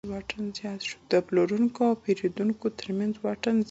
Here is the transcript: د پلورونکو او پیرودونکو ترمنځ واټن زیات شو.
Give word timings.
د 1.11 1.13
پلورونکو 1.27 1.79
او 1.89 1.95
پیرودونکو 2.03 2.65
ترمنځ 2.79 3.13
واټن 3.23 3.51
زیات 3.55 3.59
شو. 3.59 3.59